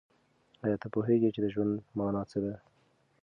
آیا 0.63 0.75
ته 0.81 0.87
پوهېږې 0.93 1.29
چې 1.35 1.39
د 1.41 1.47
ژوند 1.53 1.73
مانا 1.97 2.21
څه 2.29 2.37
ده؟ 2.43 2.53